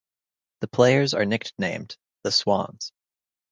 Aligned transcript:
The 0.61 0.67
players 0.67 1.13
are 1.13 1.25
nicknamed 1.27 1.95
"the 2.23 2.31
swans". 2.31 2.91